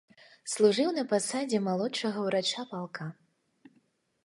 Служыў 0.53 0.89
на 0.95 1.03
пасадзе 1.11 1.59
малодшага 1.67 2.25
ўрача 2.31 2.65
палка. 2.73 3.09